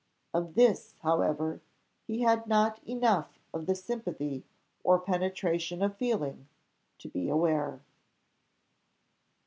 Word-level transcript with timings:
Of 0.33 0.55
this, 0.55 0.95
however, 1.03 1.61
he 2.07 2.21
had 2.21 2.47
not 2.47 2.79
enough 2.87 3.37
of 3.53 3.67
the 3.67 3.75
sympathy 3.75 4.43
or 4.83 4.97
penetration 4.97 5.83
of 5.83 5.95
feeling 5.95 6.47
to 6.97 7.07
be 7.07 7.29
aware. 7.29 7.81